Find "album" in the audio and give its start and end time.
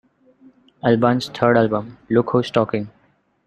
1.55-1.99